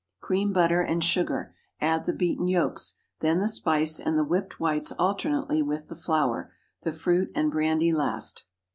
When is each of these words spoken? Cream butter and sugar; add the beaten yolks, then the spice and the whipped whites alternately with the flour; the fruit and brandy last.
Cream 0.19 0.51
butter 0.51 0.81
and 0.81 1.03
sugar; 1.03 1.53
add 1.79 2.07
the 2.07 2.11
beaten 2.13 2.47
yolks, 2.47 2.95
then 3.19 3.37
the 3.37 3.47
spice 3.47 3.99
and 3.99 4.17
the 4.17 4.23
whipped 4.23 4.59
whites 4.59 4.91
alternately 4.93 5.61
with 5.61 5.89
the 5.89 5.95
flour; 5.95 6.51
the 6.81 6.91
fruit 6.91 7.31
and 7.35 7.51
brandy 7.51 7.93
last. 7.93 8.45